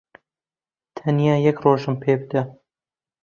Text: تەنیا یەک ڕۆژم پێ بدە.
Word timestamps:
تەنیا 0.97 1.35
یەک 1.45 1.57
ڕۆژم 1.65 1.95
پێ 2.03 2.13
بدە. 2.21 2.41